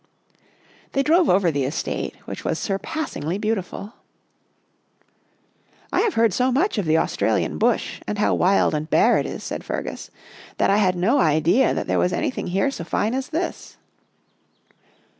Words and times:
"They 0.93 1.03
drove 1.03 1.29
over 1.29 1.51
the 1.51 1.63
estate, 1.63 2.15
which 2.25 2.43
was 2.43 2.57
sur 2.57 2.79
passingly 2.79 3.37
beautiful." 3.37 3.93
I 5.93 5.99
have 6.01 6.15
heard 6.15 6.33
so 6.33 6.51
much 6.51 6.79
of 6.79 6.85
the 6.85 6.97
Australian 6.97 7.59
Bush 7.59 8.01
and 8.07 8.17
how 8.17 8.33
wild 8.33 8.73
and 8.73 8.89
bare 8.89 9.19
it 9.19 9.27
is," 9.27 9.43
said 9.43 9.63
Fergus," 9.63 10.09
that 10.57 10.71
I 10.71 10.77
had 10.77 10.95
no 10.95 11.19
idea 11.19 11.75
that 11.75 11.85
there 11.85 11.99
was 11.99 12.13
anything 12.13 12.47
here 12.47 12.71
so 12.71 12.83
fine 12.83 13.13
as 13.13 13.27
this." 13.29 13.77